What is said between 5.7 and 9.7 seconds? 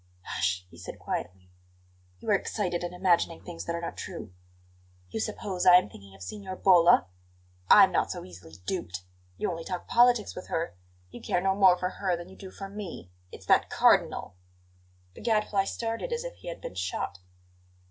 am thinking of Signora Bolla? I'm not so easily duped! You only